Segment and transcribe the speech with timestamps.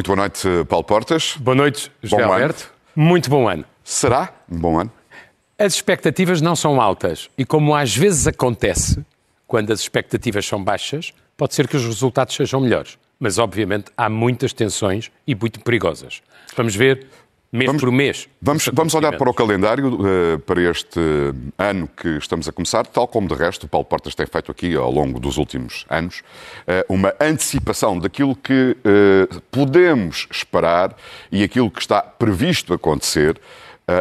[0.00, 1.36] Muito boa noite, Paulo Portas.
[1.38, 2.72] Boa noite, José Bom Alberto.
[2.96, 3.66] Muito bom ano.
[3.84, 4.90] Será um bom ano?
[5.58, 9.04] As expectativas não são altas e, como às vezes acontece,
[9.46, 12.96] quando as expectativas são baixas, pode ser que os resultados sejam melhores.
[13.18, 16.22] Mas, obviamente, há muitas tensões e muito perigosas.
[16.56, 17.06] Vamos ver
[17.52, 18.28] mês Vamos- por mês.
[18.40, 21.00] Vamos, os vamos olhar para o calendário eh, para este
[21.58, 24.74] ano que estamos a começar, tal como de resto o Paulo Portas tem feito aqui
[24.76, 26.22] ao longo dos últimos anos,
[26.66, 30.94] eh, uma antecipação daquilo que eh, podemos esperar
[31.32, 33.40] e aquilo que está previsto acontecer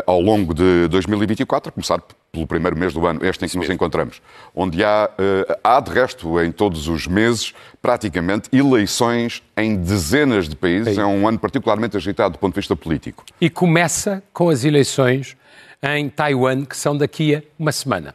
[0.06, 3.70] ao longo de 2024, a começar pelo primeiro mês do ano, este em que nos
[3.70, 4.22] encontramos,
[4.56, 10.56] onde há, eh, há de resto em todos os meses praticamente eleições em dezenas de
[10.56, 10.98] países.
[10.98, 13.26] É um ano particularmente agitado do ponto de vista político.
[13.42, 15.36] E começa com as eleições
[15.82, 18.14] em Taiwan, que são daqui a uma semana.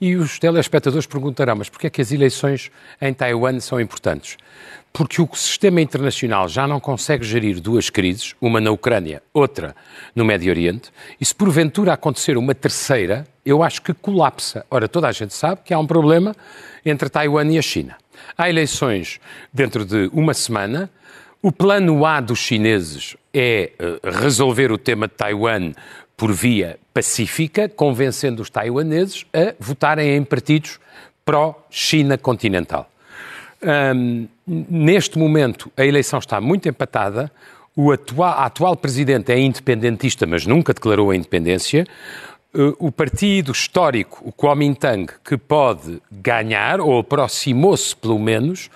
[0.00, 2.70] E os telespectadores perguntarão, mas porquê é que as eleições
[3.00, 4.36] em Taiwan são importantes?
[4.92, 9.74] Porque o sistema internacional já não consegue gerir duas crises, uma na Ucrânia, outra
[10.14, 14.64] no Médio Oriente, e se porventura acontecer uma terceira, eu acho que colapsa.
[14.70, 16.34] Ora, toda a gente sabe que há um problema
[16.84, 17.96] entre Taiwan e a China.
[18.36, 19.20] Há eleições
[19.52, 20.90] dentro de uma semana,
[21.42, 25.72] o plano A dos chineses é eh, resolver o tema de Taiwan
[26.16, 30.78] por via pacífica, convencendo os taiwaneses a votarem em partidos
[31.24, 32.88] pró-China continental.
[33.62, 37.32] Hum, neste momento, a eleição está muito empatada.
[37.74, 41.86] O atual, a atual presidente é independentista, mas nunca declarou a independência.
[42.54, 48.70] Uh, O partido histórico, o Kuomintang, que pode ganhar, ou aproximou-se pelo menos,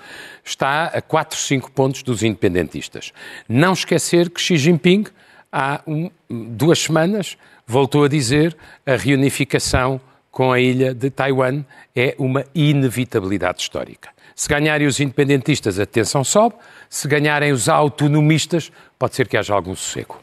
[0.45, 3.13] está a 4, 5 pontos dos independentistas.
[3.49, 5.05] Não esquecer que Xi Jinping,
[5.53, 11.65] há um- duas semanas, voltou a dizer a reunificação com a ilha de Taiwan
[11.97, 14.11] é uma inevitabilidade histórica.
[14.37, 16.55] Se ganharem os independentistas, a tensão sobe.
[16.89, 20.21] Se ganharem os autonomistas, pode ser que haja algum sossego.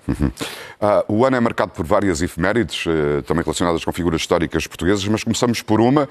[0.79, 5.05] Ah, o ano é marcado por várias efemérides, eh, também relacionadas com figuras históricas portuguesas,
[5.07, 6.07] mas começamos por uma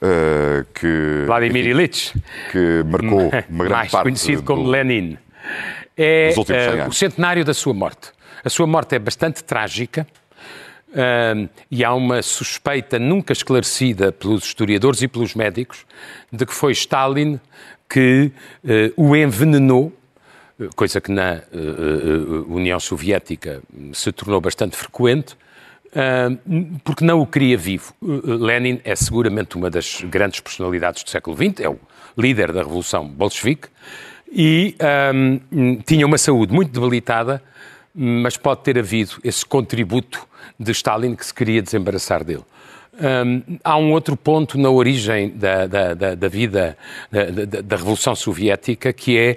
[0.00, 2.14] eh, que, Vladimir Ilyich,
[2.50, 5.18] que marcou uma grande mais parte conhecido como Lenin,
[5.96, 8.10] é eh, 100 o centenário da sua morte.
[8.44, 10.06] A sua morte é bastante trágica.
[10.94, 15.86] Ahm, e há uma suspeita nunca esclarecida pelos historiadores e pelos médicos
[16.30, 17.40] de que foi Stalin
[17.92, 18.32] que
[18.64, 19.92] eh, o envenenou,
[20.58, 21.42] eh, coisa que na eh,
[22.48, 25.36] União Soviética se tornou bastante frequente,
[26.84, 27.92] porque não o queria vivo.
[28.00, 31.78] Lenin é seguramente uma das grandes personalidades do século XX, é o
[32.16, 33.68] líder da Revolução Bolchevique,
[34.32, 34.74] e
[35.84, 37.42] tinha uma saúde muito debilitada,
[37.94, 40.26] mas pode ter havido esse contributo
[40.58, 42.44] de Stalin que se queria desembaraçar dele.
[42.94, 46.76] Hum, há um outro ponto na origem da, da- da- da vida
[47.10, 49.36] da, da- Revolução Soviética que é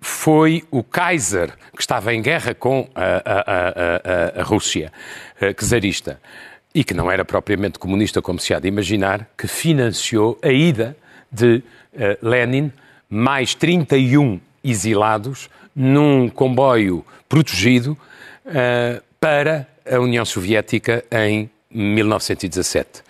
[0.00, 4.90] foi o Kaiser que estava em guerra com a, a- a- a- a Rússia
[5.40, 6.18] eh, czarista
[6.74, 10.96] e que não era propriamente comunista como se há de imaginar, que financiou a ida
[11.30, 11.62] de
[11.94, 12.72] eh, Lenin
[13.08, 17.96] mais 31 exilados num comboio protegido
[18.46, 23.02] eh, para a União Soviética em 1917.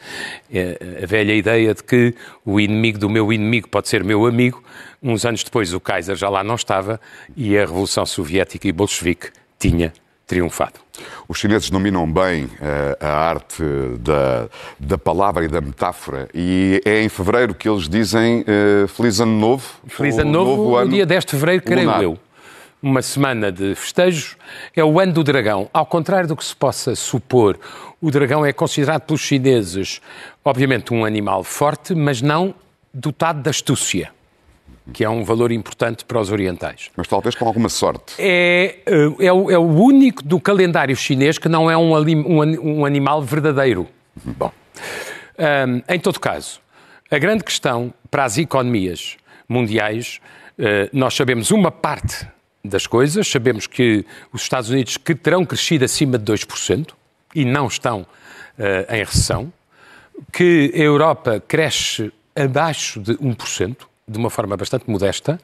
[0.52, 2.14] Eh, A velha ideia de que
[2.44, 4.62] o inimigo do meu inimigo pode ser meu amigo.
[5.02, 7.00] Uns anos depois, o Kaiser já lá não estava
[7.36, 9.92] e a Revolução Soviética e Bolchevique tinha
[10.26, 10.80] triunfado.
[11.28, 13.62] Os chineses dominam bem eh, a arte
[14.00, 14.48] da,
[14.80, 19.38] da palavra e da metáfora e é em fevereiro que eles dizem eh, Feliz Ano
[19.38, 19.64] Novo.
[19.86, 22.02] Feliz Ano Novo, no ano dia 10 de fevereiro, creio lunar.
[22.02, 22.18] eu.
[22.84, 24.36] Uma semana de festejos.
[24.76, 25.70] É o ano do dragão.
[25.72, 27.58] Ao contrário do que se possa supor,
[28.00, 30.02] o dragão é considerado pelos chineses,
[30.44, 32.54] obviamente, um animal forte, mas não
[32.92, 34.10] dotado de astúcia,
[34.92, 36.90] que é um valor importante para os orientais.
[36.94, 38.16] Mas talvez com alguma sorte.
[38.18, 42.80] É, eh, é, o, é o único do calendário chinês que não é um, um
[42.80, 43.88] um animal verdadeiro.
[44.22, 44.52] Bom,
[45.38, 46.60] Ahm, em todo caso,
[47.10, 49.16] a grande questão para as economias
[49.48, 50.20] mundiais,
[50.58, 52.26] eh, nós sabemos uma parte
[52.64, 56.88] das coisas, sabemos que os Estados Unidos que terão crescido acima de 2%
[57.34, 58.06] e não estão
[58.58, 59.52] eh, em recessão,
[60.32, 63.76] que a Europa cresce abaixo de 1%,
[64.06, 65.40] de uma forma bastante modesta,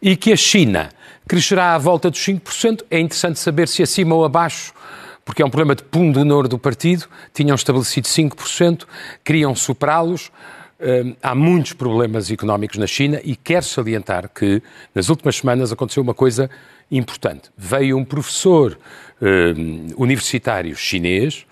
[0.00, 0.90] e que a China
[1.26, 2.84] crescerá à volta dos 5%.
[2.90, 4.72] É interessante saber se acima ou abaixo,
[5.24, 8.84] porque é um problema de pundonor do partido, tinham estabelecido 5%,
[9.24, 10.30] queriam superá-los.
[10.80, 14.60] Hum, há muitos problemas económicos na China e quero salientar que
[14.94, 16.50] nas últimas semanas aconteceu uma coisa
[16.90, 17.50] importante.
[17.56, 18.76] Veio um professor
[19.22, 21.46] hum, universitário chinês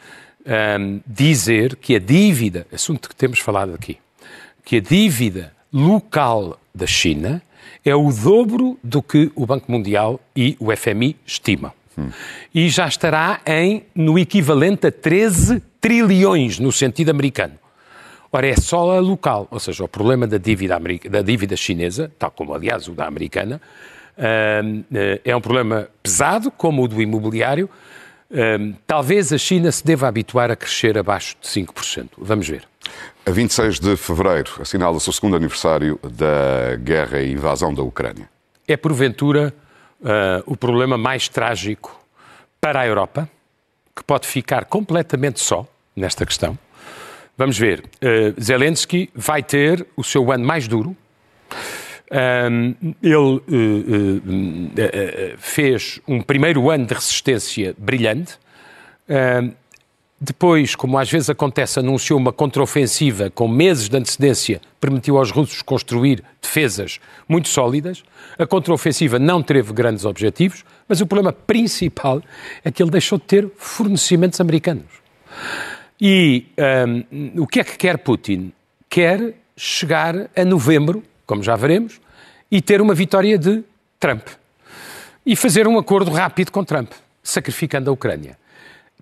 [0.44, 3.98] hum, dizer que a dívida, assunto que temos falado aqui,
[4.64, 7.40] que a dívida local da China
[7.84, 11.72] é o dobro do que o Banco Mundial e o FMI estimam.
[11.96, 12.10] Hum.
[12.54, 17.61] E já estará em, no equivalente a 13 trilhões no sentido americano.
[18.32, 20.80] Ora, é só a local, ou seja, o problema da dívida,
[21.10, 23.60] da dívida chinesa, tal como aliás o da americana,
[24.16, 27.68] eh, é um problema pesado, como o do imobiliário.
[28.86, 32.08] Talvez a China se deva habituar a crescer abaixo de 5%.
[32.16, 32.66] Vamos ver.
[33.24, 38.28] A 26 de fevereiro assinala-se o segundo aniversário da guerra e invasão da Ucrânia.
[38.66, 39.54] É, porventura,
[40.00, 42.00] uh, o problema mais trágico
[42.60, 43.28] para a Europa,
[43.94, 46.58] que pode ficar completamente só nesta questão.
[47.36, 47.80] Vamos ver.
[47.80, 50.96] Uh, Zelensky vai ter o seu ano mais duro.
[52.10, 53.42] Um, ele uh, uh,
[55.38, 58.38] fez um primeiro ano de resistência brilhante.
[60.20, 65.62] depois, como às vezes acontece, anunciou uma contraofensiva com meses de antecedência, permitiu aos russos
[65.62, 68.04] construir defesas muito sólidas.
[68.38, 72.22] A contraofensiva não teve grandes objetivos, mas o problema principal
[72.62, 74.84] é que ele deixou de ter fornecimentos americanos.
[76.04, 76.46] E
[77.14, 78.52] um, o que é que quer Putin?
[78.90, 82.00] Quer chegar a novembro, como já veremos,
[82.50, 83.62] e ter uma vitória de
[84.00, 84.26] Trump.
[85.24, 86.90] E fazer um acordo rápido com Trump,
[87.22, 88.36] sacrificando a Ucrânia.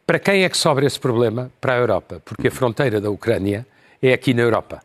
[0.07, 1.51] Para quem é que sobra esse problema?
[1.59, 3.67] Para a Europa, porque a fronteira da Ucrânia
[4.03, 4.83] é aqui na Europa.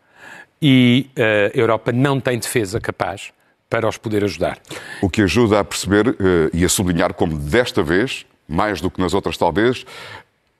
[0.61, 3.33] E uh, a Europa não tem defesa capaz
[3.69, 4.57] para os poder ajudar.
[5.01, 6.15] O que ajuda a perceber uh,
[6.53, 9.85] e a sublinhar como desta vez, mais do que nas outras talvez,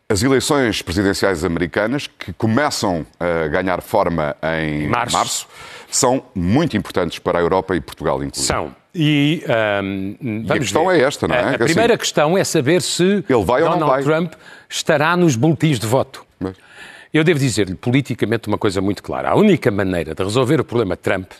[0.07, 5.47] as eleições presidenciais americanas, que começam a ganhar forma em março, março
[5.89, 8.47] são muito importantes para a Europa e Portugal, inclusive.
[8.47, 8.75] São.
[8.93, 9.43] E,
[9.83, 11.01] um, e a questão ver.
[11.01, 11.39] é esta, não é?
[11.39, 14.03] A, a primeira assim, questão é saber se Donald.
[14.03, 14.33] Trump
[14.69, 16.25] estará nos boletins de voto.
[16.39, 16.55] Mas...
[17.13, 19.31] Eu devo dizer-lhe politicamente uma coisa muito clara.
[19.31, 21.31] A única maneira de resolver o problema Trump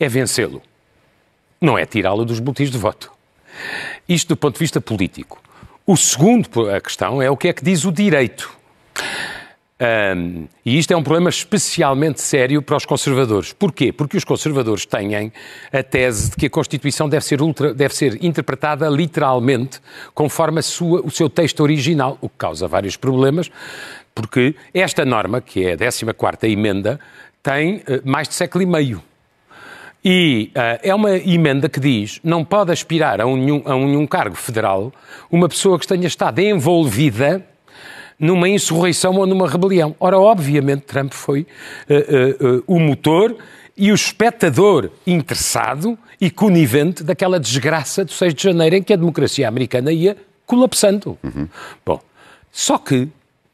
[0.00, 0.62] é vencê-lo.
[1.60, 3.12] Não é tirá-lo dos boletins de voto.
[4.08, 5.40] Isto do ponto de vista político.
[5.86, 8.50] O segundo, a questão, é o que é que diz o direito.
[9.78, 13.52] Um, e isto é um problema especialmente sério para os conservadores.
[13.52, 13.92] Porquê?
[13.92, 15.32] Porque os conservadores têm
[15.72, 19.80] a tese de que a Constituição deve ser, ultra, deve ser interpretada literalmente
[20.12, 23.48] conforme sua, o seu texto original, o que causa vários problemas,
[24.12, 26.98] porque esta norma, que é a 14ª emenda,
[27.44, 29.00] tem uh, mais de século e meio.
[30.08, 34.36] E uh, é uma emenda que diz não pode aspirar a um, a um cargo
[34.36, 34.92] federal
[35.28, 37.44] uma pessoa que tenha estado envolvida
[38.16, 39.96] numa insurreição ou numa rebelião.
[39.98, 41.44] Ora, obviamente, Trump foi
[41.90, 43.36] uh, uh, o motor
[43.76, 48.96] e o espectador interessado e conivente daquela desgraça do 6 de janeiro em que a
[48.96, 50.16] democracia americana ia
[50.46, 51.18] colapsando.
[51.20, 51.48] Uhum.
[51.84, 52.00] Bom,
[52.52, 53.08] só que,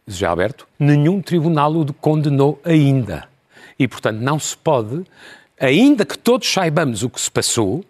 [0.07, 3.27] já Alberto, nenhum tribunal o condenou ainda.
[3.79, 5.03] E, portanto, não se pode
[5.63, 7.85] ainda que todos saibamos o que se passou,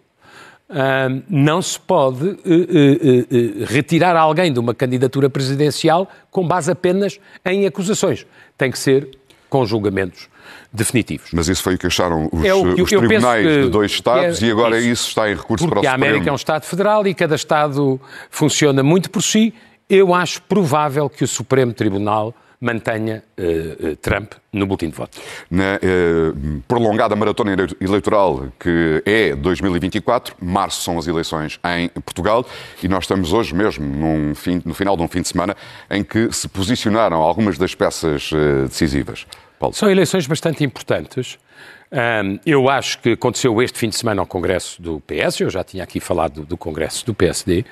[1.29, 7.19] não se pode uh, uh, uh, retirar alguém de uma candidatura presidencial com base apenas
[7.45, 8.25] em acusações.
[8.57, 9.09] Tem que ser
[9.49, 10.29] com julgamentos
[10.71, 11.29] definitivos.
[11.31, 14.41] Mas isso foi o que acharam os, é o que, os tribunais de dois Estados
[14.41, 15.81] é, e agora isso, isso está em recurso para o Supremo.
[15.81, 19.53] Porque a América é um Estado federal e cada Estado funciona muito por si.
[19.87, 25.19] Eu acho provável que o Supremo Tribunal mantenha uh, Trump no boletim de voto.
[25.51, 32.45] Na uh, prolongada maratona eleitoral que é 2024, março são as eleições em Portugal
[32.81, 35.57] e nós estamos hoje mesmo fim, no final de um fim de semana
[35.91, 39.27] em que se posicionaram algumas das peças uh, decisivas.
[39.59, 39.75] Paulo.
[39.75, 41.37] São eleições bastante importantes.
[41.91, 45.63] Um, eu acho que aconteceu este fim de semana ao Congresso do PS, eu já
[45.63, 47.65] tinha aqui falado do, do Congresso do PSD.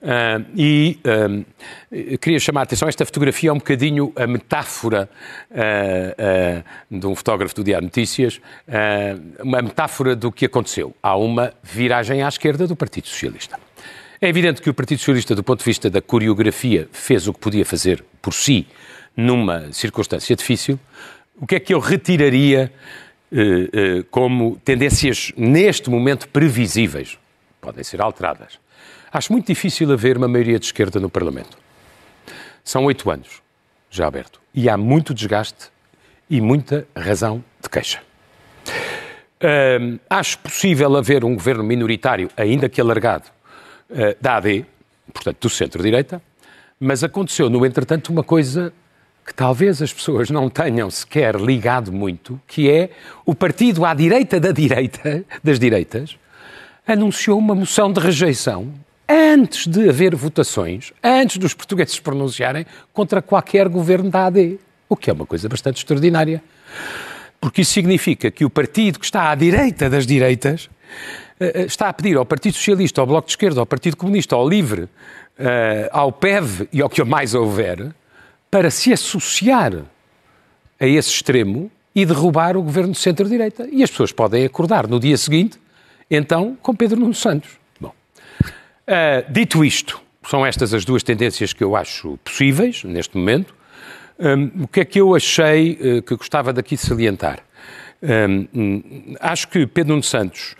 [0.00, 5.10] Uh, e uh, queria chamar a atenção, esta fotografia é um bocadinho a metáfora
[5.50, 8.40] uh, de um fotógrafo do Diário Notícias,
[9.42, 10.94] uma metáfora do que aconteceu.
[11.02, 13.58] Há uma viragem à esquerda do Partido Socialista.
[14.20, 17.40] É evidente que o Partido Socialista, do ponto de vista da coreografia, fez o que
[17.40, 18.66] podia fazer por si
[19.16, 20.78] numa circunstância difícil.
[21.36, 22.72] O que é que eu retiraria
[24.10, 27.18] como tendências neste momento previsíveis?
[27.60, 28.58] Podem ser alteradas
[29.12, 31.56] Acho muito difícil haver uma maioria de esquerda no Parlamento.
[32.62, 33.42] São oito anos
[33.90, 34.40] já aberto.
[34.54, 35.70] E há muito desgaste
[36.28, 38.02] e muita razão de queixa.
[40.10, 43.24] acho possível haver um governo minoritário, ainda que alargado,
[43.90, 44.66] uh, da AD,
[45.12, 46.20] portanto do centro-direita,
[46.78, 48.72] mas aconteceu, no entretanto, uma coisa
[49.24, 52.90] que talvez as pessoas não tenham sequer ligado muito, que é
[53.26, 56.16] o partido à direita da direita, das direitas,
[56.86, 58.72] anunciou uma moção de rejeição
[59.08, 64.96] antes de haver votações, antes dos portugueses se pronunciarem contra qualquer governo da AD, o
[64.96, 66.42] que é uma coisa bastante extraordinária.
[67.40, 70.68] Porque isso significa que o partido que está à direita das direitas
[71.38, 74.48] eh, está a pedir ao Partido Socialista, ao Bloco de Esquerda, ao Partido Comunista, ao
[74.48, 74.88] Livre,
[75.92, 77.94] ao PEV e ao que mais houver,
[78.50, 79.72] para se associar
[80.80, 83.68] a esse extremo e derrubar o governo de centro-direita.
[83.70, 85.58] E as pessoas podem acordar no dia seguinte,
[86.10, 87.50] então, com Pedro Nuno Santos.
[88.88, 93.54] Uh, dito isto, são estas as duas tendências que eu acho possíveis neste momento.
[94.18, 97.40] Um, o que é que eu achei uh, que gostava daqui de salientar?
[98.02, 100.56] Um, acho que Pedro Nuno Santos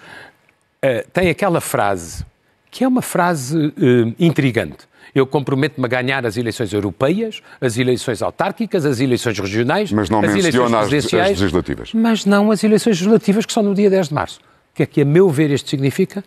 [0.85, 2.25] uh, tem aquela frase
[2.71, 3.73] que é uma frase
[4.19, 10.11] intrigante eu comprometo-me a ganhar as eleições europeias, as eleições autárquicas, as eleições regionais, mas
[10.11, 11.93] não as eleições presidenciais, as legislativas.
[11.95, 14.41] Mas não as eleições legislativas que são no dia 10 de março.
[14.73, 16.23] O que é que, a meu ver, isto significa?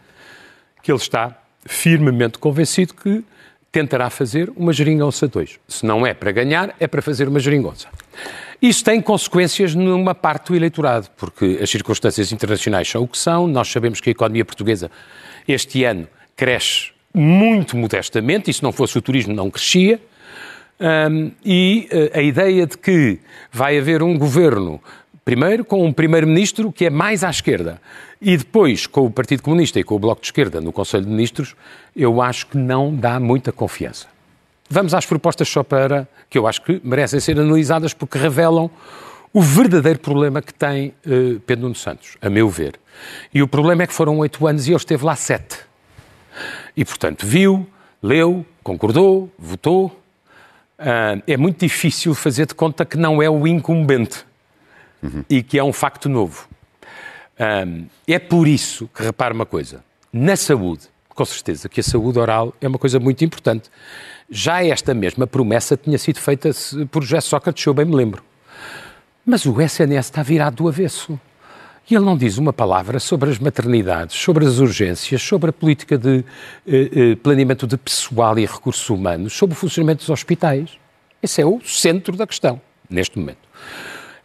[0.83, 3.23] Que ele está firmemente convencido que
[3.71, 5.59] tentará fazer uma geringonça 2.
[5.67, 7.87] Se não é para ganhar, é para fazer uma geringonça.
[8.61, 13.47] Isso tem consequências numa parte do eleitorado, porque as circunstâncias internacionais são o que são.
[13.47, 14.91] Nós sabemos que a economia portuguesa
[15.47, 19.99] este ano cresce muito modestamente, e se não fosse o turismo não crescia,
[20.79, 23.19] um, e uh, a ideia de que
[23.51, 24.81] vai haver um governo,
[25.23, 27.81] primeiro com um primeiro-ministro que é mais à esquerda,
[28.21, 31.11] e depois com o Partido Comunista e com o Bloco de Esquerda no Conselho de
[31.11, 31.55] Ministros,
[31.95, 34.07] eu acho que não dá muita confiança.
[34.69, 38.69] Vamos às propostas só para, que eu acho que merecem ser analisadas porque revelam
[39.33, 42.79] o verdadeiro problema que tem uh, Pedro Nuno Santos, a meu ver.
[43.33, 45.59] E o problema é que foram oito anos e ele esteve lá sete.
[46.75, 47.67] E, portanto, viu,
[48.01, 49.87] leu, concordou, votou.
[50.79, 54.25] Uh, é muito difícil fazer de conta que não é o incumbente
[55.01, 55.23] uhum.
[55.29, 56.47] e que é um facto novo.
[57.39, 62.19] Uh, é por isso que, repare uma coisa, na saúde, com certeza que a saúde
[62.19, 63.69] oral é uma coisa muito importante.
[64.29, 66.51] Já esta mesma promessa tinha sido feita
[66.89, 68.23] por José Sócrates, eu bem me lembro.
[69.25, 71.19] Mas o SNS está virado do avesso.
[71.89, 75.97] E ele não diz uma palavra sobre as maternidades, sobre as urgências, sobre a política
[75.97, 76.23] de
[76.65, 80.79] eh, eh, planeamento de pessoal e recursos humanos, sobre o funcionamento dos hospitais.
[81.21, 83.39] Esse é o centro da questão, neste momento.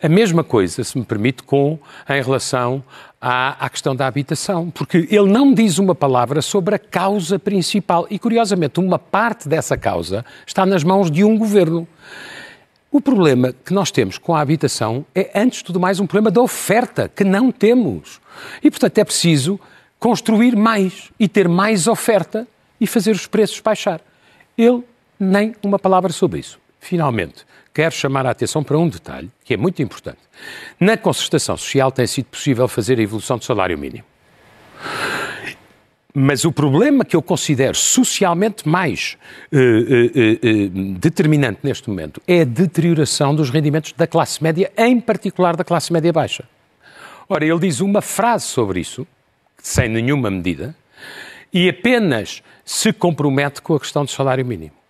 [0.03, 2.85] A mesma coisa, se me permite, com em relação
[3.21, 8.07] à, à, questão da habitação, porque ele não diz uma palavra sobre a causa principal.
[8.11, 11.88] E, curiosamente, uma parte dessa causa está nas mãos de um governo.
[12.91, 16.31] O problema que nós temos com a habitação é, antes de tudo mais, um problema
[16.31, 18.21] da oferta, que não temos.
[18.62, 19.59] E, portanto, é preciso
[19.99, 22.47] construir mais e ter mais oferta
[22.79, 24.00] e fazer os preços baixar.
[24.59, 24.83] Ele
[25.19, 26.59] nem uma palavra sobre isso.
[26.79, 30.16] Finalmente, quero chamar a atenção para um detalhe que é muito importante.
[30.80, 34.02] Na concertação social tem sido possível fazer a evolução do salário mínimo.
[36.14, 39.18] Mas o problema que eu considero socialmente mais
[39.52, 44.99] uh, uh, uh, determinante neste momento é a deterioração dos rendimentos da classe média, em
[44.99, 46.45] particular da classe média baixa.
[47.28, 49.06] Ora, ele diz uma frase sobre isso,
[49.59, 50.75] sem nenhuma medida,
[51.52, 54.86] e apenas se compromete com a questão do salário mínimo.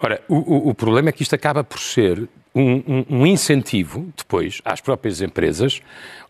[0.00, 4.08] Ora, o, o, o problema é que isto acaba por ser um, um, um, incentivo
[4.16, 5.80] depois às próprias empresas,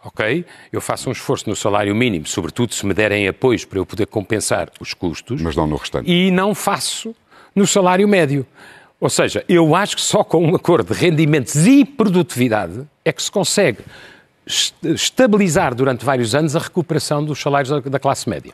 [0.05, 0.45] ok?
[0.73, 4.07] Eu faço um esforço no salário mínimo, sobretudo se me derem apoios para eu poder
[4.07, 5.41] compensar os custos.
[5.41, 6.11] Mas não no restante.
[6.11, 7.15] E não faço
[7.55, 8.47] no salário médio.
[9.01, 13.23] Ou seja, eu acho que só com um acordo de rendimentos e produtividade é que
[13.23, 13.81] se consegue
[14.83, 18.53] estabilizar durante vários anos a recuperação dos salários da classe média.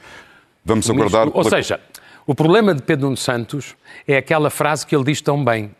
[0.64, 1.28] Vamos aguardar.
[1.32, 1.80] Ou seja,
[2.26, 3.76] o problema de Pedro Nuno Santos
[4.06, 5.70] é aquela frase que ele diz tão bem: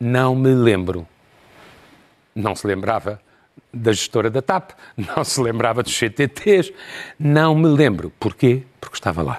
[0.00, 1.06] Não me lembro
[2.36, 3.18] não se lembrava
[3.72, 4.72] da gestora da TAP,
[5.16, 6.72] não se lembrava dos CTTs,
[7.18, 8.12] não me lembro.
[8.20, 8.62] Porquê?
[8.78, 9.38] Porque estava lá.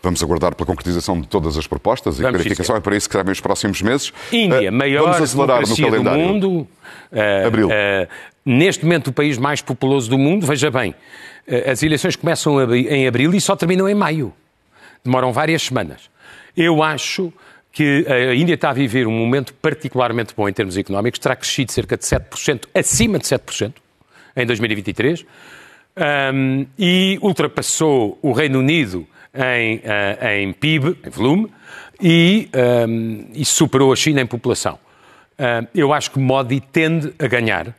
[0.00, 2.76] Vamos aguardar pela concretização de todas as propostas e Vamos clarificação.
[2.76, 4.12] É para isso que servem os próximos meses.
[4.32, 6.26] Índia, uh, maior Vamos acelerar no calendário.
[6.26, 6.68] do mundo.
[7.12, 7.68] Uh, Abril.
[7.68, 8.08] Uh,
[8.44, 10.44] neste momento, o país mais populoso do mundo.
[10.44, 10.92] Veja bem,
[11.70, 14.32] as eleições começam em abril e só terminam em maio.
[15.04, 16.10] Demoram várias semanas.
[16.56, 17.32] Eu acho
[17.72, 21.72] que a Índia está a viver um momento particularmente bom em termos económicos, terá crescido
[21.72, 23.72] cerca de 7%, acima de 7%,
[24.36, 25.24] em 2023,
[26.34, 31.50] um, e ultrapassou o Reino Unido em, uh, em PIB, em volume,
[32.00, 32.50] e,
[32.88, 34.78] um, e, superou a China em população.
[35.38, 37.74] Uh, eu acho que Modi tende a ganhar,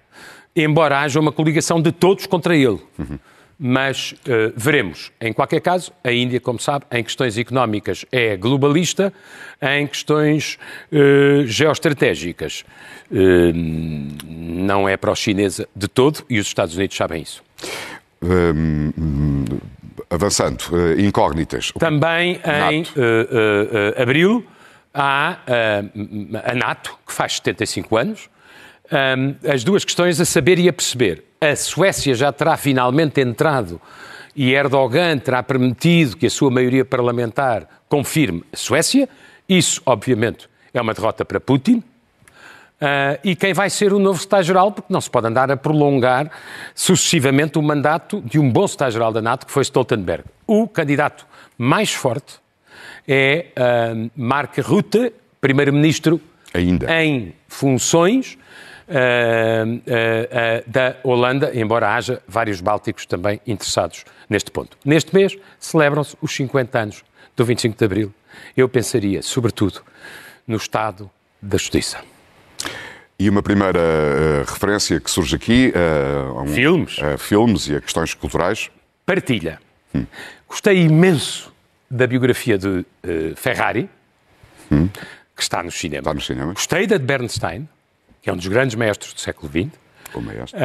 [0.56, 2.80] embora haja uma coligação de todos contra ele.
[2.98, 3.20] Uhum
[3.58, 5.12] mas uh, veremos.
[5.20, 9.14] Em qualquer caso, a Índia, como sabe, em questões económicas é globalista,
[9.62, 10.58] em questões
[10.92, 12.66] uh, geoestratégicas
[13.12, 13.16] uh,
[14.26, 17.44] não é pró-chinesa de todo e os Estados Unidos sabem isso.
[18.22, 19.46] Um,
[20.10, 20.64] avançando,
[20.98, 21.72] incógnitas.
[21.78, 22.86] Também em
[24.02, 24.46] abril
[24.94, 25.40] há
[26.46, 28.30] a NATO, que faz 75 anos,
[28.94, 31.24] um, as duas questões a saber e a perceber.
[31.44, 33.82] A Suécia já terá finalmente entrado
[34.34, 39.10] e Erdogan terá permitido que a sua maioria parlamentar confirme a Suécia.
[39.48, 41.84] Isso, obviamente, é uma derrota para Putin.
[42.82, 46.32] Uh, e quem vai ser o novo secretário-geral, porque não se pode andar a prolongar
[46.74, 50.24] sucessivamente o mandato de um bom secretário-geral da NATO, que foi Stoltenberg.
[50.48, 51.26] O candidato
[51.58, 52.36] mais forte
[53.06, 56.22] é uh, Mark Rutte, primeiro-ministro
[56.56, 58.38] em funções
[60.68, 64.78] da Holanda, embora haja vários bálticos também interessados neste ponto.
[64.84, 67.04] Neste mês celebram-se os 50 anos
[67.36, 68.14] do 25 de Abril.
[68.56, 69.82] Eu pensaria, sobretudo,
[70.48, 71.10] no estado
[71.42, 72.00] da justiça.
[73.18, 76.98] E uma primeira uh, referência que surge aqui uh, um, filmes.
[76.98, 78.70] Uh, filmes e a questões culturais.
[79.06, 79.60] Partilha.
[79.94, 80.06] Hum.
[80.48, 81.54] Gostei imenso
[81.90, 82.84] da biografia de
[83.36, 83.90] Ferrari,
[84.72, 84.88] hum.
[85.36, 86.06] que está nos cinemas.
[86.06, 86.54] Está no cinema.
[86.54, 87.68] Gostei da de Bernstein,
[88.24, 89.78] que é um dos grandes mestres do século XX.
[90.16, 90.60] O maestro.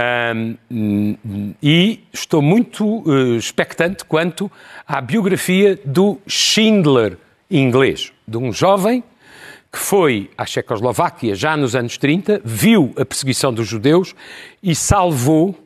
[1.62, 3.02] e estou muito
[3.36, 4.50] expectante quanto
[4.86, 7.16] à biografia do Schindler
[7.50, 9.02] inglês, de um jovem
[9.72, 14.14] que foi à Checoslováquia já nos anos 30, viu a perseguição dos judeus
[14.62, 15.58] e salvou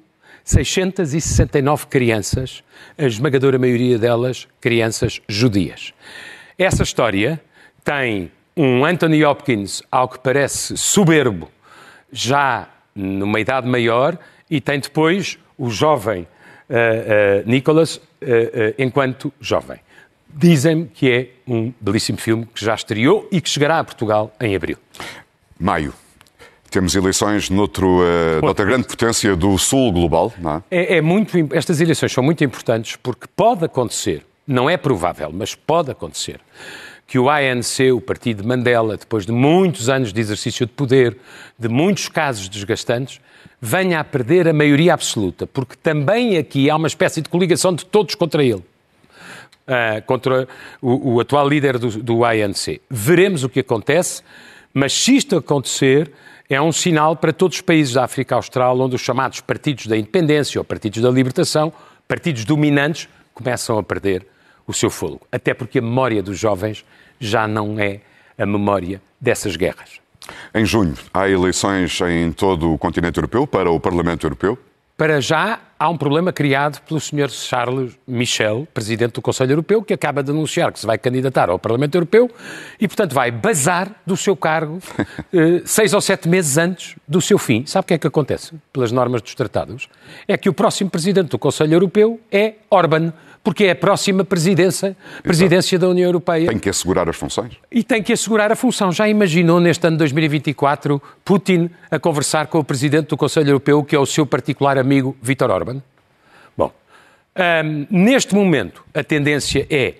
[0.44, 2.64] 669 crianças,
[2.99, 5.92] a esmagadora maioria delas crianças judias.
[6.58, 7.40] Essa história
[7.84, 11.49] tem um Anthony Hopkins, ao que parece soberbo,
[12.12, 14.19] já numa idade maior,
[14.50, 16.26] e tem depois o jovem uh,
[17.47, 18.02] uh, Nicholas uh,
[18.78, 19.78] enquanto jovem.
[20.28, 24.54] Dizem-me que é um belíssimo filme que já estreou e que chegará a Portugal em
[24.54, 24.76] abril.
[25.59, 25.92] Maio.
[26.71, 28.00] Temos eleições noutro,
[28.40, 30.62] noutra grande potência do sul global, não é?
[30.71, 30.97] é?
[30.97, 35.90] É, muito, estas eleições são muito importantes porque pode acontecer, não é provável, mas pode
[35.90, 36.40] acontecer,
[37.06, 41.16] que o ANC, o partido de Mandela, depois de muitos anos de exercício de poder,
[41.59, 43.21] de muitos casos desgastantes,
[43.61, 47.85] venha a perder a maioria absoluta, porque também aqui há uma espécie de coligação de
[47.85, 48.64] todos contra ele
[49.66, 50.48] uh, contra
[50.81, 52.81] o, o, atual líder do, do ANC.
[52.90, 54.22] Veremos o que acontece,
[54.72, 56.11] mas se isto acontecer,
[56.48, 59.96] é um sinal para todos os países da África Austral, onde os chamados partidos da
[59.96, 61.72] independência ou partidos da libertação,
[62.07, 64.27] partidos dominantes, começam a perder
[64.66, 65.27] o seu fôlego.
[65.31, 66.85] Até porque a memória dos jovens
[67.18, 68.01] já não é
[68.38, 70.01] a memória dessas guerras.
[70.55, 74.59] Em junho, há eleições em todo o continente europeu para o Parlamento Europeu.
[74.96, 77.29] Para já, há um problema criado pelo Sr.
[77.29, 81.59] Charles Michel, Presidente do Conselho Europeu, que acaba de anunciar que se vai candidatar ao
[81.59, 82.31] Parlamento Europeu
[82.79, 84.79] e, portanto, vai bazar do seu cargo
[85.33, 87.64] eh, seis ou sete meses antes do seu fim.
[87.66, 89.88] Sabe o que é que acontece, pelas normas dos tratados?
[90.29, 94.96] É que o próximo Presidente do Conselho Europeu é Orban porque é a próxima presidência,
[95.22, 96.48] presidência da União Europeia.
[96.48, 97.55] Tem que assegurar as funções.
[97.70, 98.92] E tem que assegurar a função.
[98.92, 103.83] Já imaginou neste ano de 2024 Putin a conversar com o presidente do Conselho Europeu,
[103.83, 105.83] que é o seu particular amigo Vítor Orban?
[106.57, 106.72] Bom,
[107.37, 109.94] um, neste momento a tendência é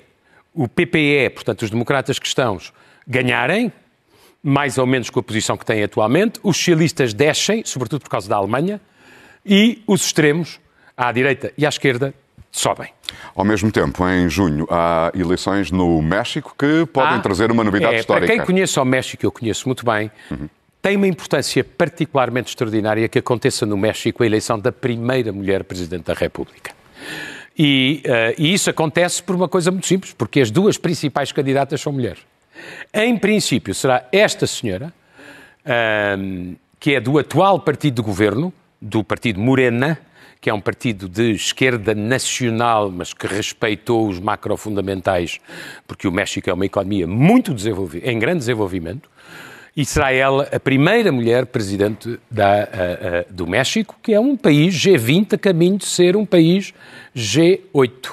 [0.55, 2.72] o PPE, portanto os democratas cristãos,
[3.07, 3.72] ganharem,
[4.42, 8.28] mais ou menos com a posição que têm atualmente, os socialistas descem, sobretudo por causa
[8.28, 8.81] da Alemanha,
[9.44, 10.61] e os extremos,
[10.96, 12.14] à direita e à esquerda,
[12.50, 12.92] sobem.
[13.35, 17.96] Ao mesmo tempo, em junho, há eleições no México que podem ah, trazer uma novidade
[17.96, 18.27] é, histórica.
[18.27, 20.48] Para quem conhece o México, eu conheço muito bem, uhum.
[20.81, 26.05] tem uma importância particularmente extraordinária que aconteça no México a eleição da primeira mulher Presidente
[26.05, 26.72] da República.
[27.59, 31.81] E, uh, e isso acontece por uma coisa muito simples, porque as duas principais candidatas
[31.81, 32.20] são mulheres.
[32.92, 34.92] Em princípio, será esta senhora,
[35.64, 39.98] uh, que é do atual partido de governo, do partido Morena,
[40.42, 45.38] que é um partido de esquerda nacional, mas que respeitou os macrofundamentais,
[45.87, 49.09] porque o México é uma economia muito desenvolvida, em grande desenvolvimento,
[49.76, 52.66] e será ela a primeira mulher presidente da, a, a,
[53.31, 56.74] do México, que é um país G20 a caminho de ser um país
[57.16, 58.11] G8.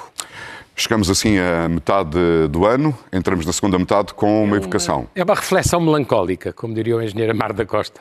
[0.76, 2.16] Chegamos assim à metade
[2.48, 5.08] do ano, entramos na segunda metade com uma evocação.
[5.16, 8.00] É uma reflexão melancólica, como diria o engenheiro Amar da Costa.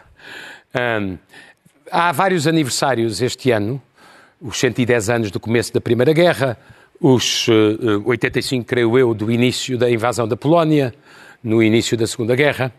[1.02, 1.18] Um,
[1.92, 3.82] há vários aniversários este ano,
[4.42, 6.58] os 110 anos do começo da Primeira Guerra,
[7.00, 7.48] os
[8.06, 10.94] 85, eh, creio eu, do início da invasão da Polónia,
[11.44, 12.74] no início da Segunda Guerra.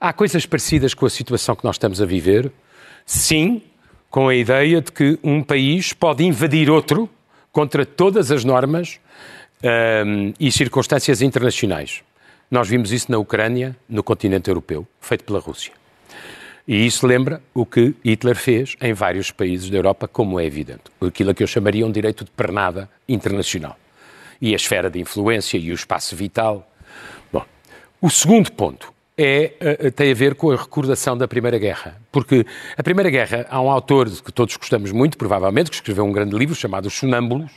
[0.00, 2.50] Há coisas parecidas com a situação que nós estamos a viver?
[3.06, 3.62] Sim,
[4.10, 7.08] com a ideia de que um país pode invadir outro
[7.52, 8.98] contra todas as normas
[9.62, 12.02] um, ehm, e circunstâncias internacionais.
[12.50, 15.72] Nós vimos isso na Ucrânia, no continente europeu, feito pela Rússia.
[16.66, 20.84] E isso lembra o que Hitler fez em vários países da Europa, como é evidente.
[20.98, 23.76] Aquilo que eu chamaria um direito de pernada internacional.
[24.40, 26.66] E a esfera de influência e o espaço vital.
[27.30, 27.44] Bom,
[28.00, 31.96] o segundo ponto é, eh, tem a ver com a recordação da Primeira Guerra.
[32.10, 32.44] Porque
[32.76, 36.36] a Primeira Guerra, há um autor que todos gostamos muito, provavelmente, que escreveu um grande
[36.36, 37.52] livro chamado Os Sonâmbulos,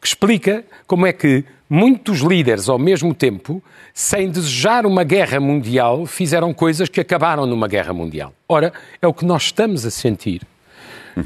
[0.00, 3.62] que explica como é que muitos líderes, ao mesmo tempo,
[3.92, 8.32] sem desejar uma guerra mundial, fizeram coisas que acabaram numa guerra mundial.
[8.48, 10.42] Ora, é o que nós estamos a sentir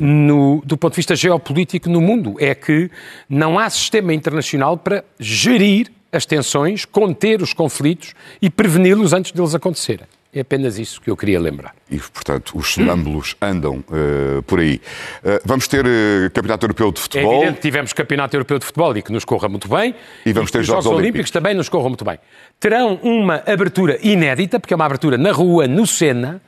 [0.00, 2.36] no, do ponto de vista geopolítico no mundo.
[2.38, 2.90] É que
[3.28, 9.54] não há sistema internacional para gerir as tensões, conter os conflitos e preveni-los antes deles
[9.54, 10.06] acontecerem.
[10.36, 11.74] É apenas isso que eu queria lembrar.
[11.90, 14.82] E, portanto, os sonâmbulos andam uh, por aí.
[15.24, 17.32] Uh, vamos ter uh, Campeonato Europeu de Futebol.
[17.32, 19.94] É evidente tivemos Campeonato Europeu de Futebol e que nos corra muito bem.
[20.26, 21.30] E vamos ter os Jogos, Jogos Olímpicos.
[21.30, 22.18] também nos corram muito bem.
[22.60, 26.42] Terão uma abertura inédita, porque é uma abertura na rua, no Sena.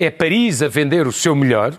[0.00, 1.78] É Paris a vender o seu melhor,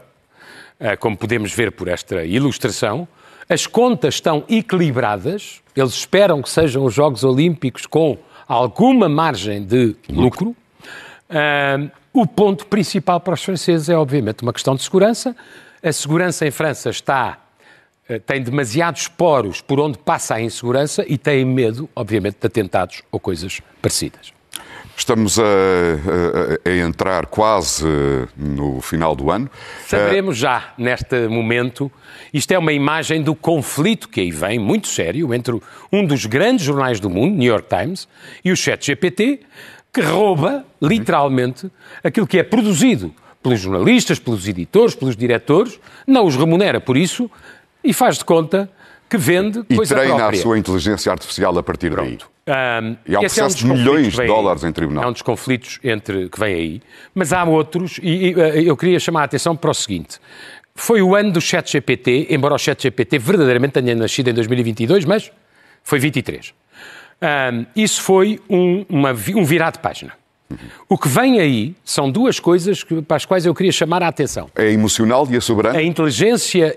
[0.99, 3.05] como podemos ver por esta ilustração.
[3.49, 5.61] As contas estão equilibradas.
[5.79, 10.55] Eles esperam que sejam os Jogos Olímpicos com alguma margem de lucro.
[11.29, 15.35] Uh, o ponto principal para os franceses é, obviamente, uma questão de segurança.
[15.81, 17.37] A segurança em França está
[18.09, 23.01] uh, tem demasiados poros por onde passa a insegurança e têm medo, obviamente, de atentados
[23.11, 24.38] ou coisas parecidas.
[24.99, 27.85] Estamos a, a, a, entrar quase
[28.35, 29.49] no final do ano.
[29.87, 31.89] Saberemos já, neste momento.
[32.33, 35.57] Isto é uma imagem do conflito que aí vem, muito sério, entre
[35.89, 38.09] um dos grandes jornais do mundo, New York Times,
[38.43, 39.39] e o ChatGPT,
[39.93, 41.71] que rouba, literalmente,
[42.03, 47.31] aquilo que é produzido pelos jornalistas, pelos editores, pelos diretores, não os remunera por isso
[47.81, 48.69] e faz de conta
[49.09, 50.39] que vende e coisa treina própria.
[50.39, 52.29] a sua inteligência artificial a partir Pronto.
[52.29, 52.38] daí.
[52.49, 54.69] Um, e há um esse é processo dos de milhões de dólares aí.
[54.71, 55.03] em tribunal.
[55.03, 56.81] É um dos conflitos entre, que vem aí.
[57.13, 60.19] Mas há outros, e, e eu queria chamar a atenção para o seguinte.
[60.73, 65.31] Foi o ano do ChatGPT, embora o ChatGPT verdadeiramente tenha nascido em 2022, mas
[65.83, 66.53] foi 23.
[67.21, 70.13] Um, isso foi um, uma, um virar de página.
[70.87, 74.07] O que vem aí são duas coisas que, para as quais eu queria chamar a
[74.07, 74.49] atenção.
[74.55, 75.77] É emocional e a soberana?
[75.77, 76.75] A inteligência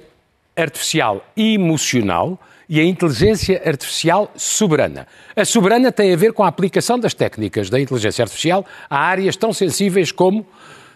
[0.55, 2.39] artificial emocional
[2.73, 5.07] e a inteligência artificial soberana.
[5.37, 9.37] A soberana tem a ver com a aplicação das técnicas da inteligência artificial a áreas
[9.37, 10.47] tão sensíveis como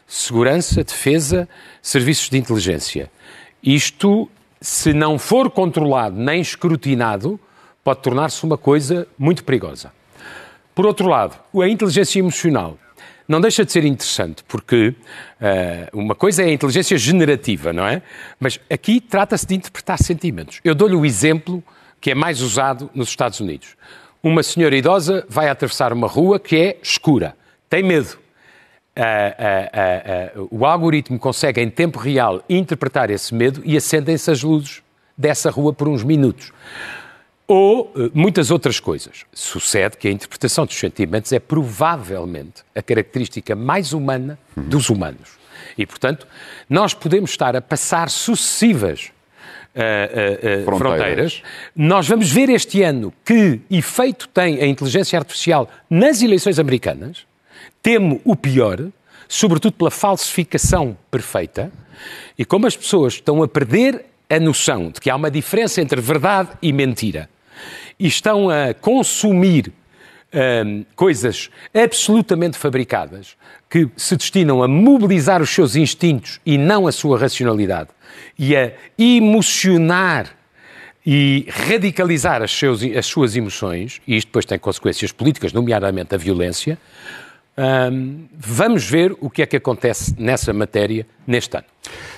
[0.07, 1.47] segurança, defesa,
[1.83, 3.11] serviços de inteligência.
[3.63, 4.27] Isto,
[4.59, 7.39] se não for controlado nem escrutinado,
[7.85, 9.93] pode tornar-se uma coisa muito perigosa.
[10.75, 12.79] Por outro lado, a inteligência emocional
[13.29, 14.95] não deixa de ser interessante, porque
[15.41, 18.03] uh, uma coisa é a inteligência generativa, não é?
[18.39, 20.61] Mas aqui trata-se de interpretar sentimentos.
[20.65, 21.63] Eu dou-lhe o exemplo
[22.01, 23.77] que é mais usado nos Estados Unidos.
[24.23, 27.37] Uma senhora idosa vai atravessar uma rua que é escura,
[27.69, 28.19] tem medo.
[28.97, 34.83] Uh, uh, o algoritmo consegue em tempo real interpretar esse medo e acendem-se as luzes
[35.19, 36.51] dessa rua por uns minutos
[37.47, 39.25] ou uh, muitas outras coisas.
[39.33, 45.37] Sucede que a interpretação dos sentimentos é provavelmente a característica mais humana dos humanos.
[45.79, 46.27] E, portanto,
[46.69, 49.13] nós podemos estar a passar sucessivas
[49.75, 50.79] uh, uh, fronteiras.
[50.79, 51.43] fronteiras.
[51.75, 57.27] Nós vamos ver este ano que efeito tem a inteligência artificial nas eleições americanas.
[57.83, 58.81] Temo o pior,
[59.29, 61.71] sobretudo pela falsificação perfeita.
[62.37, 66.01] E como as pessoas estão a perder a noção de que há uma diferença entre
[66.01, 67.29] verdade e mentira
[67.99, 69.73] e estão a consumir
[70.65, 73.37] hum, coisas absolutamente fabricadas
[73.69, 77.91] que se destinam a mobilizar os seus instintos e não a sua racionalidade
[78.39, 80.37] e a emocionar
[81.05, 86.19] e radicalizar as, seus, as suas emoções, e isto depois tem consequências políticas, nomeadamente a
[86.19, 86.77] violência,
[87.57, 91.67] hum, vamos ver o que é que acontece nessa matéria neste ano.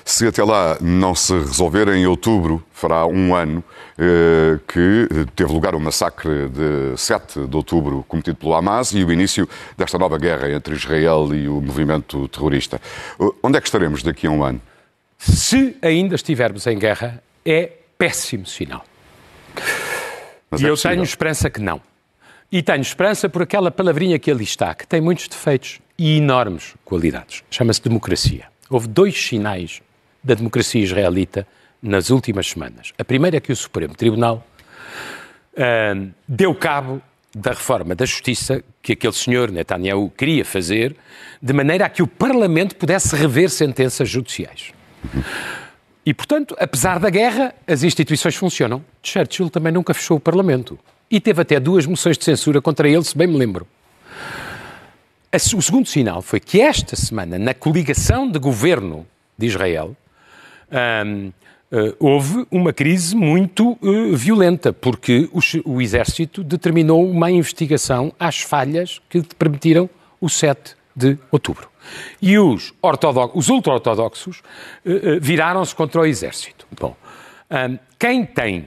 [0.05, 3.63] Se até lá não se resolver, em outubro fará um ano
[3.99, 9.13] eh, que teve lugar o massacre de 7 de outubro cometido pelo Hamas e o
[9.13, 12.81] início desta nova guerra entre Israel e o movimento terrorista.
[13.43, 14.61] Onde é que estaremos daqui a um ano?
[15.19, 18.85] Se ainda estivermos em guerra, é péssimo sinal.
[20.51, 21.81] Mas e é eu tenho esperança que não.
[22.51, 26.75] E tenho esperança por aquela palavrinha que ali está, que tem muitos defeitos e enormes
[26.85, 27.43] qualidades.
[27.51, 28.47] Chama-se democracia.
[28.71, 29.83] Houve dois sinais
[30.23, 31.47] da democracia israelita
[31.83, 32.93] nas últimas semanas.
[32.99, 34.47] A primeira é que o Supremo Tribunal
[35.55, 37.01] uh, deu cabo
[37.35, 40.97] da reforma da justiça que aquele senhor Netanyahu queria fazer,
[41.41, 44.73] de maneira a que o Parlamento pudesse rever sentenças judiciais.
[46.05, 48.83] E, portanto, apesar da guerra, as instituições funcionam.
[49.03, 50.79] Churchill também nunca fechou o Parlamento.
[51.11, 53.67] E teve até duas moções de censura contra ele, se bem me lembro.
[55.31, 59.95] O segundo sinal foi que esta semana, na coligação de governo de Israel,
[60.73, 61.33] uh,
[61.99, 69.03] houve uma crise muito uh, violenta, porque o, o, Exército determinou uma investigação às falhas
[69.11, 71.69] que permitiram o 7 de outubro.
[72.23, 72.73] E os,
[73.35, 76.67] os ultra-ortodoxos uh, viraram-se contra o exército.
[76.81, 76.97] Bom,
[77.51, 78.67] um, quem tem.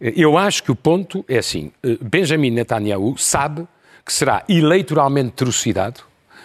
[0.00, 1.70] Eu acho que o ponto é assim:
[2.00, 3.64] Benjamin Netanyahu sabe
[4.10, 6.00] que será eleitoralmente trucidado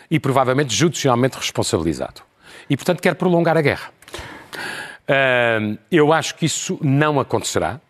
[0.10, 2.22] e provavelmente judicialmente responsabilizado.
[2.70, 3.90] E, portanto, quer prolongar a guerra.
[5.10, 7.82] Uh, eu acho que isso não acontecerá.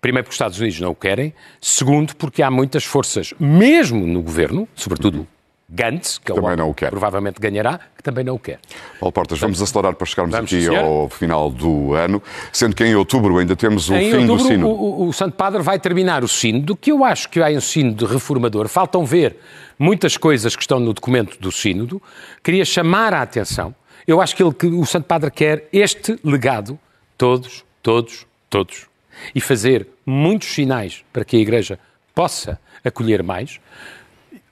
[0.00, 1.34] Primeiro, porque os Estados Unidos não o querem.
[1.60, 5.28] Segundo, porque há muitas forças, mesmo no governo, sobretudo
[5.68, 6.90] Gantz, que também não o quer.
[6.90, 8.60] provavelmente ganhará, que também não o quer.
[9.00, 12.22] Paulo Portas, vamos acelerar para chegarmos vamos aqui ao final do ano,
[12.52, 14.68] sendo que em outubro ainda temos o em fim outubro, do sino.
[14.68, 17.60] O, o, Santo Padre vai terminar o sino, do que eu acho que há um
[17.60, 18.68] sino de reformador.
[18.68, 19.38] Faltam ver
[19.78, 22.00] muitas coisas que estão no documento do sínodo.
[22.42, 23.74] Queria chamar a atenção.
[24.06, 26.78] Eu acho que, ele, que o Santo Padre quer este legado,
[27.16, 28.86] todos, todos, todos,
[29.34, 31.78] e fazer muitos sinais para que a Igreja
[32.14, 33.58] possa acolher mais.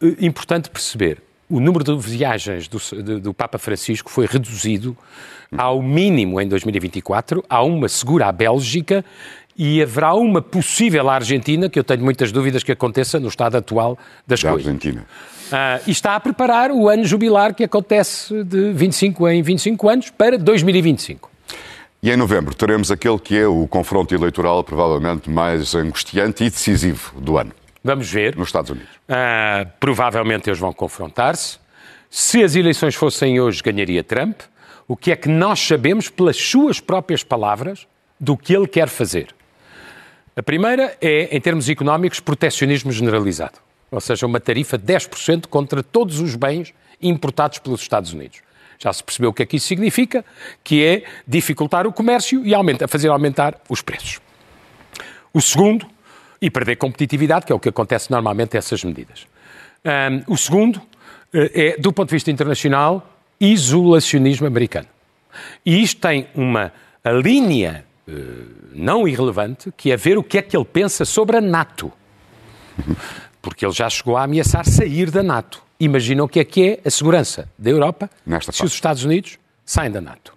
[0.02, 4.96] Eh, importante perceber, o número de viagens do, do, do, Papa Francisco foi reduzido
[5.56, 9.04] ao mínimo em 2024, há uma segura à Bélgica
[9.56, 13.56] e haverá uma possível à Argentina, que eu tenho muitas dúvidas que aconteça no estado
[13.56, 14.66] atual das da coisas.
[14.66, 15.04] Argentina.
[15.52, 20.10] Uh, e está a preparar o ano jubilar que acontece de 25 em 25 anos
[20.10, 21.30] para 2025.
[22.02, 27.12] E em novembro teremos aquele que é o confronto eleitoral provavelmente mais angustiante e decisivo
[27.20, 27.52] do ano.
[27.84, 28.36] Vamos ver.
[28.36, 28.94] Nos Estados Unidos.
[29.08, 31.58] Uh, provavelmente eles vão confrontar-se.
[32.08, 34.40] Se as eleições fossem hoje, ganharia Trump.
[34.86, 37.86] O que é que nós sabemos, pelas suas próprias palavras,
[38.20, 39.34] do que ele quer fazer?
[40.36, 43.58] A primeira é, em termos económicos, protecionismo generalizado.
[43.90, 48.40] Ou seja, uma tarifa de 10% contra todos os bens importados pelos Estados Unidos.
[48.78, 50.24] Já se percebeu o que é que isso significa,
[50.64, 54.20] que é dificultar o comércio e aumenta, fazer aumentar os preços.
[55.32, 55.86] O segundo
[56.42, 59.26] e perder competitividade, que é o que acontece normalmente a essas medidas.
[59.84, 60.82] Um, o segundo
[61.32, 63.08] eh, é, do ponto de vista internacional,
[63.40, 64.88] isolacionismo americano.
[65.64, 66.72] E isto tem uma
[67.24, 68.12] linha uh,
[68.74, 71.90] não irrelevante, que é ver o que é que ele pensa sobre a NATO.
[73.40, 75.62] Porque ele já chegou a ameaçar sair da NATO.
[75.80, 78.68] Imaginam o que é que é a segurança da Europa Nesta se parte.
[78.68, 80.34] os Estados Unidos saem da NATO.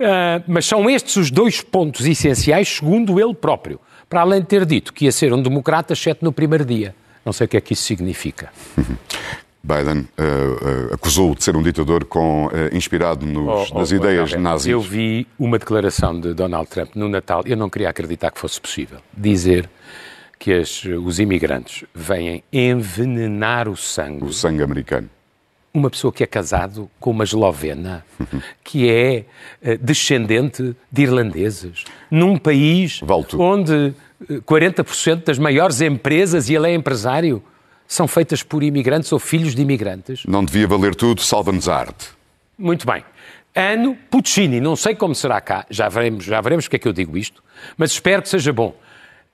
[0.00, 3.78] Uh, mas são estes os dois pontos essenciais, segundo ele próprio
[4.14, 6.94] para além de ter dito que ia ser um democrata, exceto no primeiro dia.
[7.24, 8.48] Não sei o que é que isso significa.
[9.60, 13.94] Biden uh, uh, acusou de ser um ditador com, uh, inspirado nos, oh, nas oh,
[13.96, 14.68] ideias oh, nazis.
[14.68, 18.60] Eu vi uma declaração de Donald Trump no Natal, eu não queria acreditar que fosse
[18.60, 19.68] possível, dizer
[20.38, 24.22] que as, os imigrantes vêm envenenar o sangue.
[24.22, 25.10] O sangue americano
[25.74, 28.06] uma pessoa que é casado com uma eslovena,
[28.62, 29.24] que é
[29.60, 33.00] uh, descendente de irlandeses, num país
[33.36, 33.92] onde
[34.46, 37.42] 40% eh, das maiores empresas, e ele é empresário,
[37.88, 40.24] são feitas por imigrantes ou filhos de imigrantes.
[40.26, 42.10] Não devia valer tudo, salva-nos arte.
[42.56, 43.04] Muito bem.
[43.52, 46.92] Ano Puccini, não sei como será cá, já veremos, já veremos porque é que eu
[46.92, 47.42] digo isto,
[47.76, 48.74] mas espero que seja bom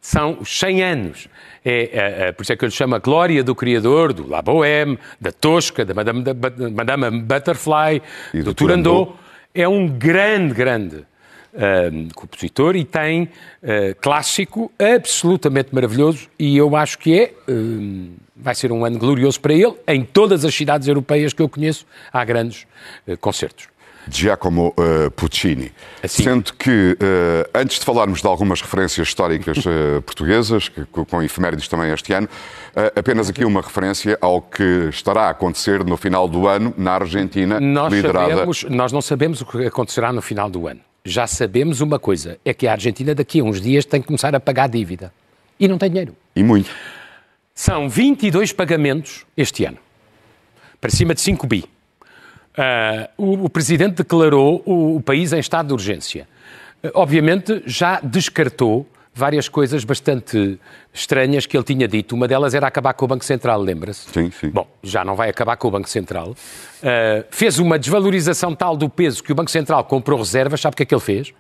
[0.01, 1.29] são os 100 anos.
[1.65, 4.29] É, é, é, por isso é que eu lhe chamo a glória do Criador, do
[4.29, 6.35] La Bohème, da Tosca, da Madame, da,
[6.71, 9.13] Madame Butterfly, e do, do Turandot.
[9.55, 13.29] É um grande, grande uh, compositor e tem uh,
[14.01, 19.53] clássico absolutamente maravilhoso e eu acho que é, uh, vai ser um ano glorioso para
[19.53, 19.75] ele.
[19.87, 22.67] Em todas as cidades europeias que eu conheço há grandes
[23.21, 23.70] concertos.
[24.09, 25.73] Giacomo uh, Puccini.
[26.03, 26.23] Assim.
[26.23, 31.69] Sendo que, uh, antes de falarmos de algumas referências históricas uh, portuguesas, que, com efemérides
[31.69, 32.29] também este ano,
[32.95, 37.61] apenas aqui uma referência ao que estará a acontecer no final do ano na Argentina,
[37.61, 38.31] nós liderada...
[38.31, 40.81] Sabemos, nós não sabemos o que acontecerá no final do ano.
[41.05, 44.35] Já sabemos uma coisa, é que a Argentina daqui a uns dias tem que começar
[44.35, 45.13] a pagar a dívida.
[45.59, 46.15] E não tem dinheiro.
[46.35, 46.71] E muito.
[47.55, 49.79] São 22 pagamentos este ano.
[50.81, 51.65] Para cima de 5 bi.
[52.57, 56.27] Uh, o, o, Presidente declarou o, o, país em estado de urgência.
[56.83, 60.59] Uh, obviamente já descartou várias coisas bastante
[60.93, 62.15] estranhas que ele tinha dito.
[62.15, 64.11] Uma delas era acabar com o Banco Central, lembra-se?
[64.11, 64.51] Sim, sim.
[64.51, 66.31] Bom, já não vai acabar com o Banco Central.
[66.31, 70.61] Uh, fez uma desvalorização tal do peso que o Banco Central comprou reservas.
[70.61, 71.33] Sabe o que é que ele fez?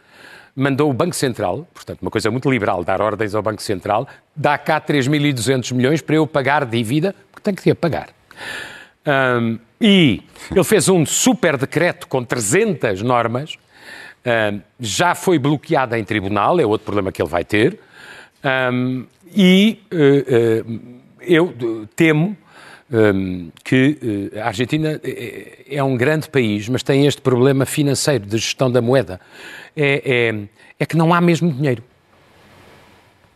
[0.54, 4.58] Mandou o Banco Central, portanto, uma coisa muito liberal, dar ordens ao Banco Central, dá
[4.58, 8.08] cá 3.200 milhões para eu pagar dívida, porque tenho que ter a pagar.
[9.10, 13.56] Um, e ele fez um super decreto com 300 normas,
[14.24, 17.78] um, já foi bloqueado em tribunal, é outro problema que ele vai ter,
[18.72, 20.80] um, e uh, uh,
[21.20, 21.54] eu
[21.94, 22.36] temo
[23.62, 28.36] que uh, a Argentina é, é, um grande país, mas tem este problema financeiro de
[28.36, 29.20] gestão da moeda.
[29.76, 30.48] É, é,
[30.80, 31.84] é que não há mesmo dinheiro.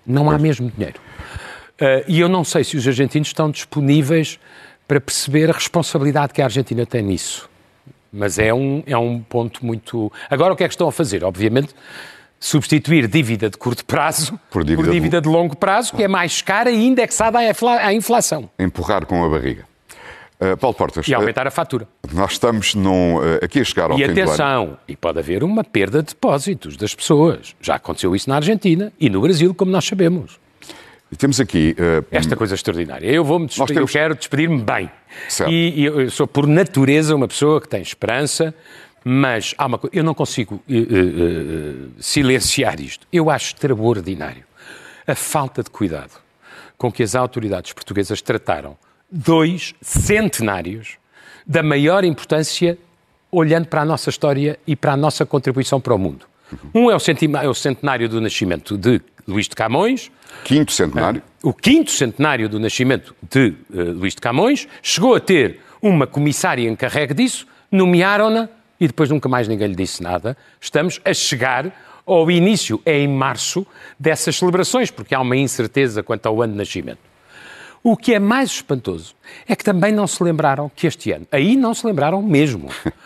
[0.04, 1.00] Não há mesmo dinheiro.
[2.08, 4.40] e eu não sei se os argentinos estão disponíveis
[4.86, 7.48] para perceber a responsabilidade que a Argentina tem nisso.
[8.12, 10.12] Mas é um, é um ponto muito.
[10.30, 11.24] Agora, o que é que estão a fazer?
[11.24, 11.74] Obviamente,
[12.38, 15.28] substituir dívida de curto prazo por dívida, por dívida de...
[15.28, 15.34] de...
[15.34, 18.48] longo prazo, que é mais cara e indexada à inflação.
[18.58, 19.64] Empurrar com a barriga.
[20.40, 21.08] Uh, Paulo Portas.
[21.08, 21.88] E aumentar uh, a fatura.
[22.12, 25.64] Nós estamos num, uh, aqui a chegar ao e fim atenção, e pode haver uma
[25.64, 27.54] perda de depósitos das pessoas.
[27.60, 30.38] Já aconteceu isso na Argentina e no Brasil, como nós sabemos.
[31.18, 31.76] Temos aqui.
[31.78, 33.06] Uh, Esta coisa extraordinária.
[33.06, 33.90] Eu vou-me despedir, temos...
[33.90, 34.90] eu quero despedir-me bem.
[35.28, 35.52] Certo.
[35.52, 38.54] E, e eu sou, por natureza, uma pessoa que tem esperança,
[39.04, 39.94] mas há uma coisa.
[39.94, 43.06] Eu não consigo uh, uh, silenciar isto.
[43.12, 44.44] Eu acho extraordinário
[45.06, 46.12] a falta de cuidado
[46.76, 48.76] com que as autoridades portuguesas trataram
[49.10, 50.96] dois centenários
[51.46, 52.78] da maior importância
[53.30, 56.26] olhando para a nossa história e para a nossa contribuição para o mundo.
[56.74, 56.96] Um é
[57.48, 60.10] o centenário do nascimento de Luís de Camões.
[60.44, 61.22] Quinto centenário.
[61.42, 64.68] O quinto centenário do nascimento de uh, Luís de Camões.
[64.82, 68.48] Chegou a ter uma comissária encarregue disso, nomearam-na
[68.80, 70.36] e depois nunca mais ninguém lhe disse nada.
[70.60, 71.72] Estamos a chegar
[72.06, 73.66] ao início, é em março,
[73.98, 76.98] dessas celebrações, porque há uma incerteza quanto ao ano de nascimento.
[77.82, 79.14] O que é mais espantoso
[79.46, 82.70] é que também não se lembraram que este ano, aí não se lembraram mesmo,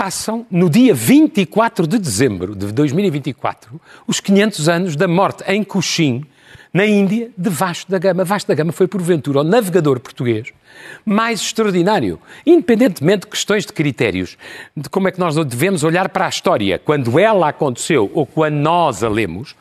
[0.00, 6.24] passam no dia 24 de dezembro de 2024 os 500 anos da morte em Cochin,
[6.72, 8.24] na Índia, de Vasco da Gama.
[8.24, 10.54] Vasco da Gama foi, porventura, o navegador português
[11.04, 14.38] mais extraordinário, independentemente de questões de critérios,
[14.74, 18.54] de como é que nós devemos olhar para a história, quando ela aconteceu ou quando
[18.54, 19.54] nós a lemos,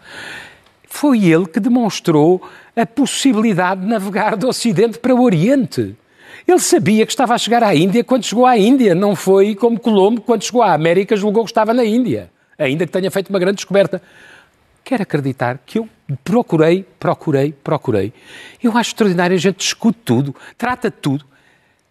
[0.87, 2.41] foi ele que demonstrou
[2.77, 5.97] a possibilidade de navegar do Ocidente para o Oriente.
[6.49, 9.79] Ele sabia que estava a chegar à Índia quando chegou à Índia, não foi como
[9.79, 13.37] Colombo, quando chegou à América, julgou que estava na Índia, ainda que tenha feito uma
[13.37, 14.01] grande descoberta.
[14.83, 15.87] Quero acreditar que eu
[16.23, 18.11] procurei, procurei, procurei.
[18.63, 21.23] Eu acho extraordinário, a gente discute tudo, trata de tudo.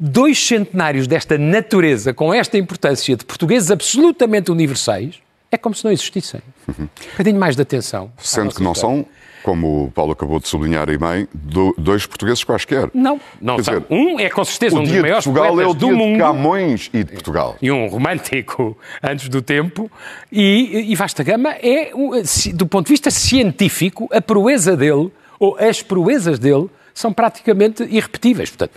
[0.00, 5.20] Dois centenários desta natureza, com esta importância de portugueses absolutamente universais,
[5.52, 6.40] é como se não existissem.
[6.66, 6.84] Uhum.
[6.84, 8.10] Um bocadinho mais de atenção.
[8.18, 8.96] Sendo que não história.
[8.96, 9.06] são
[9.48, 11.26] como o Paulo acabou de sublinhar e bem,
[11.78, 12.90] dois portugueses quaisquer.
[12.92, 15.90] Não, não Quer dizer, Um é com certeza um dos maiores Portugal é o do
[15.90, 16.12] mundo.
[16.12, 17.56] de Camões e de Portugal.
[17.62, 19.90] E um romântico antes do tempo.
[20.30, 21.92] E, e Vasta Gama é,
[22.52, 28.50] do ponto de vista científico, a proeza dele, ou as proezas dele, são praticamente irrepetíveis.
[28.50, 28.72] Portanto,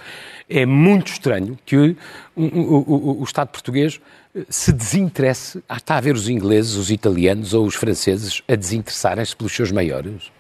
[0.49, 1.95] é muito estranho que o,
[2.34, 3.99] o, o, o Estado português
[4.34, 9.36] eh, se desinteresse, está a ver os ingleses, os italianos ou os franceses a desinteressarem-se
[9.36, 10.31] pelos seus maiores.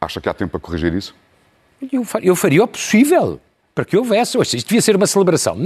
[0.00, 1.14] Acha que há tempo para corrigir isso?
[1.92, 3.40] Eu, eu faria o possível
[3.78, 4.36] para que houvesse.
[4.40, 5.56] Isto devia ser uma celebração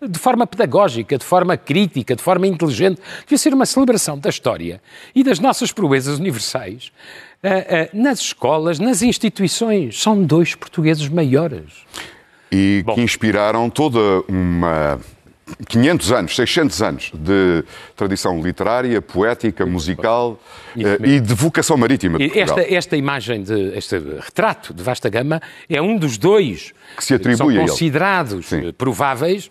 [0.00, 2.98] de forma pedagógica, de forma crítica, de forma inteligente.
[3.24, 4.80] Devia ser uma celebração da história
[5.14, 6.90] e das nossas proezas universais
[7.44, 10.00] uh, uh, nas escolas, nas instituições.
[10.00, 11.84] São dois portugueses maiores.
[12.50, 14.98] E Bom, que inspiraram toda uma
[15.68, 17.64] 500 anos, 600 anos de
[17.96, 20.38] tradição literária, poética, musical
[20.76, 22.18] e de vocação marítima.
[22.18, 27.04] De esta, esta imagem, de, este retrato de vasta gama é um dos dois que
[27.04, 29.50] se atribui são considerados prováveis.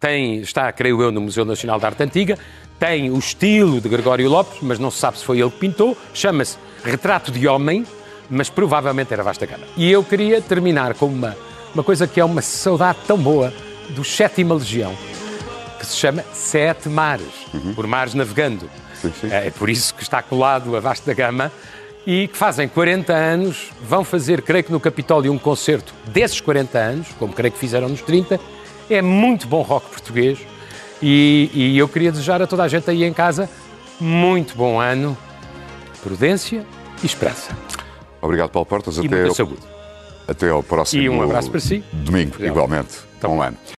[0.00, 2.38] Tem, está, creio eu, no Museu Nacional da Arte Antiga,
[2.78, 5.96] tem o estilo de Gregório Lopes, mas não se sabe se foi ele que pintou,
[6.14, 7.84] chama-se Retrato de Homem,
[8.30, 9.64] mas provavelmente era vasta gama.
[9.76, 11.36] E eu queria terminar com uma,
[11.74, 13.52] uma coisa que é uma saudade tão boa
[13.90, 14.94] do Sétima Legião
[15.78, 17.74] que se chama Sete Mares, uhum.
[17.74, 18.68] por mares navegando.
[19.00, 19.28] Sim, sim.
[19.30, 21.52] É por isso que está colado a Vasta Gama
[22.06, 26.78] e que fazem 40 anos, vão fazer, creio que no Capitólio, um concerto desses 40
[26.78, 28.40] anos, como creio que fizeram nos 30.
[28.90, 30.38] É muito bom rock português
[31.02, 33.48] e, e eu queria desejar a toda a gente aí em casa
[34.00, 35.16] muito bom ano,
[36.02, 36.64] prudência
[37.02, 37.56] e esperança.
[38.20, 38.96] Obrigado, Paulo Portas.
[38.96, 39.34] E até muita ao...
[39.34, 39.62] saúde.
[40.26, 41.82] Até ao próximo E um abraço para si.
[41.92, 42.98] Domingo, igualmente.
[43.16, 43.56] Então, bom ano.